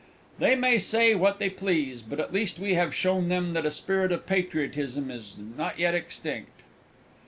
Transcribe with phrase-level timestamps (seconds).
[0.39, 3.69] "They may say what they please but at least we have shown them that the
[3.69, 6.63] Spirit of Patriotism is not yet extinct!"